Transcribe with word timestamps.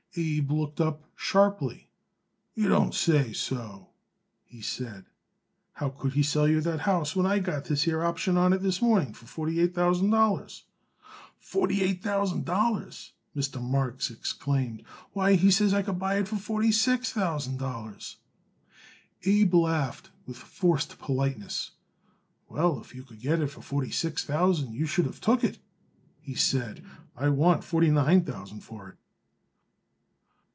Abe 0.17 0.51
looked 0.51 0.81
up 0.81 1.05
sharply. 1.15 1.87
"You 2.53 2.67
don't 2.67 2.93
say 2.93 3.31
so?" 3.31 3.91
he 4.43 4.59
said. 4.59 5.05
"How 5.71 5.87
could 5.87 6.11
he 6.15 6.21
sell 6.21 6.49
you 6.49 6.59
that 6.59 6.81
house 6.81 7.15
when 7.15 7.25
I 7.25 7.39
got 7.39 7.63
this 7.63 7.83
here 7.83 8.03
option 8.03 8.35
on 8.35 8.51
it 8.51 8.61
this 8.61 8.81
morning 8.81 9.13
for 9.13 9.25
forty 9.25 9.61
eight 9.61 9.73
thousand 9.73 10.09
dollars?" 10.09 10.65
"Forty 11.39 11.81
eight 11.81 12.03
thousand 12.03 12.43
dollars!" 12.43 13.13
Mr. 13.33 13.61
Marks 13.61 14.11
exclaimed. 14.11 14.83
"Why, 15.13 15.35
he 15.35 15.49
says 15.49 15.73
I 15.73 15.81
could 15.81 15.97
buy 15.97 16.15
it 16.17 16.27
for 16.27 16.35
forty 16.35 16.73
six 16.73 17.13
thousand 17.13 17.57
dollars." 17.59 18.17
Abe 19.23 19.53
laughed 19.53 20.09
with 20.25 20.35
forced 20.35 20.99
politeness. 20.99 21.71
"Well, 22.49 22.81
if 22.81 22.93
you 22.93 23.03
could 23.03 23.19
of 23.19 23.23
got 23.23 23.39
it 23.39 23.47
for 23.47 23.61
forty 23.61 23.91
six 23.91 24.25
thousand 24.25 24.73
you 24.73 24.85
should 24.87 25.05
of 25.07 25.21
took 25.21 25.41
it," 25.45 25.59
he 26.19 26.35
said. 26.35 26.83
"I 27.15 27.29
want 27.29 27.63
forty 27.63 27.89
nine 27.91 28.25
thousand 28.25 28.59
for 28.59 28.89
it." 28.89 28.95